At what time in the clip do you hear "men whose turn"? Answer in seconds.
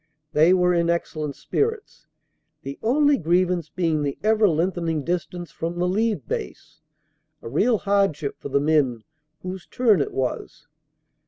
8.59-10.01